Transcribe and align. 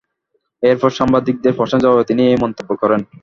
এরপর 0.63 0.89
সাংবাদিকের 0.97 1.57
প্রশ্নের 1.57 1.83
জবাবে 1.83 2.07
তিনি 2.09 2.21
এ 2.25 2.43
মন্তব্য 2.43 2.69
করেন। 2.81 3.01